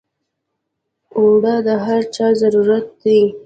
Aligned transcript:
اوړه 1.17 1.55
د 1.67 1.69
هر 1.85 2.01
چا 2.15 2.27
ضرورت 2.41 2.85
دی 3.01 3.21